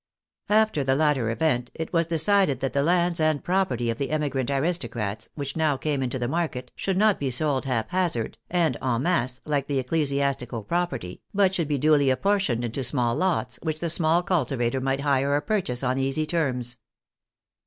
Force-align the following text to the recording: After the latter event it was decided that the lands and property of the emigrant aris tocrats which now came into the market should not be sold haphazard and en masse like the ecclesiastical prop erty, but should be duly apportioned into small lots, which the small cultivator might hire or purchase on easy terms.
After 0.49 0.83
the 0.83 0.95
latter 0.95 1.29
event 1.29 1.69
it 1.75 1.93
was 1.93 2.07
decided 2.07 2.59
that 2.59 2.73
the 2.73 2.81
lands 2.81 3.19
and 3.19 3.43
property 3.43 3.91
of 3.91 3.99
the 3.99 4.09
emigrant 4.09 4.49
aris 4.49 4.79
tocrats 4.79 5.27
which 5.35 5.55
now 5.55 5.77
came 5.77 6.01
into 6.01 6.17
the 6.17 6.27
market 6.27 6.71
should 6.75 6.97
not 6.97 7.19
be 7.19 7.29
sold 7.29 7.65
haphazard 7.67 8.39
and 8.49 8.77
en 8.81 9.03
masse 9.03 9.39
like 9.45 9.67
the 9.67 9.77
ecclesiastical 9.77 10.63
prop 10.63 10.89
erty, 10.93 11.19
but 11.35 11.53
should 11.53 11.67
be 11.67 11.77
duly 11.77 12.09
apportioned 12.09 12.65
into 12.65 12.83
small 12.83 13.13
lots, 13.13 13.59
which 13.61 13.79
the 13.79 13.91
small 13.91 14.23
cultivator 14.23 14.81
might 14.81 15.01
hire 15.01 15.33
or 15.33 15.39
purchase 15.41 15.83
on 15.83 15.99
easy 15.99 16.25
terms. 16.25 16.77